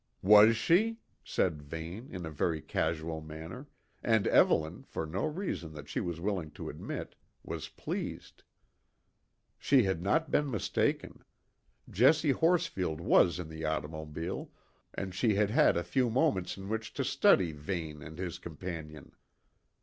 [0.23, 3.67] "Was she?" said Vane in a very casual manner,
[4.01, 8.41] and Evelyn, for no reason that she was willing to admit, was pleased.
[9.59, 11.23] She had not been mistaken.
[11.87, 14.49] Jessie Horsfield was in the automobile,
[14.95, 19.11] and she had had a few moments in which to study Vane and his companion.